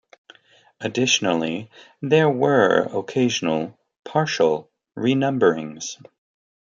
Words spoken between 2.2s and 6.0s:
were occasional partial renumberings.